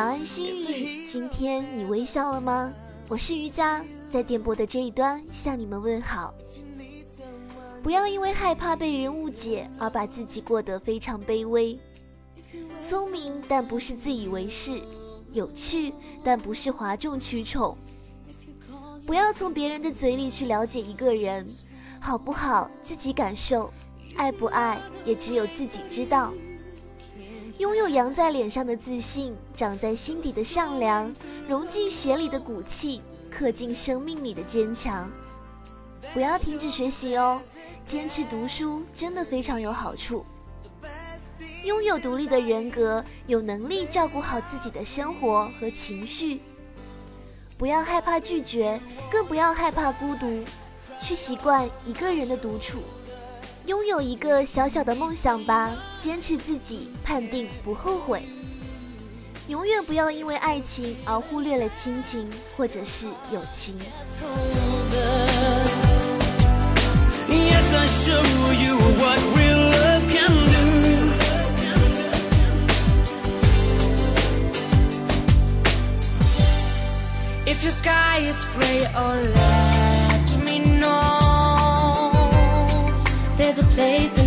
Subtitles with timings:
[0.00, 1.06] 早安，心语。
[1.06, 2.72] 今天你微笑了吗？
[3.06, 6.32] 我是瑜伽，在电波的这一端向你们问好。
[7.82, 11.78] 不要因为害怕被人误解而把自己过得非常卑微。
[12.80, 14.80] 聪明但不是自以为是，
[15.32, 15.92] 有趣
[16.24, 17.76] 但不是哗众取宠。
[19.04, 21.46] 不要从别人的嘴里去了解一个人，
[22.00, 23.70] 好不好自己感受，
[24.16, 26.32] 爱不爱也只有自己知道。
[27.60, 31.14] 拥有扬在脸上的自信，长在心底的善良，
[31.46, 35.10] 融进血里的骨气，刻进生命里的坚强。
[36.14, 37.38] 不要停止学习哦，
[37.84, 40.24] 坚持读书真的非常有好处。
[41.62, 46.40] 拥有独立的人格，有能力照顾好自己的生活和情绪。
[47.58, 48.80] 不要害怕拒绝，
[49.12, 50.42] 更不要害怕孤独，
[50.98, 52.78] 去习惯一个人的独处。
[53.70, 58.24] 拥有一个小小的梦想吧，坚持自己，判定不后悔。
[59.46, 63.78] 永远不要因为爱情而忽略了亲情或者是友情。
[77.46, 79.89] If your sky is gray or
[83.50, 84.19] there's a place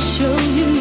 [0.00, 0.79] Show.